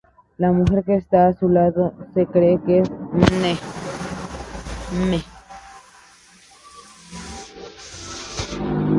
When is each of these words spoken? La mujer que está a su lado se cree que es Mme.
La 0.39 0.51
mujer 0.51 0.83
que 0.83 0.95
está 0.95 1.27
a 1.27 1.33
su 1.33 1.47
lado 1.47 1.93
se 2.15 2.25
cree 2.25 2.59
que 2.65 2.79
es 2.79 2.89
Mme. 2.89 3.59